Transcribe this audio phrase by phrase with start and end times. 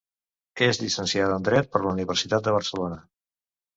[0.67, 2.99] És llicenciada en dret per la Universitat de Barcelona.